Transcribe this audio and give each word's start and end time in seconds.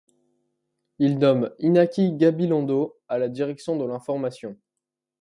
Il 0.97 1.19
nomme 1.19 1.53
Iñaki 1.59 2.13
Gabilondo 2.17 2.97
à 3.07 3.19
la 3.19 3.29
direction 3.29 3.77
de 3.77 3.85
l'information. 3.85 4.57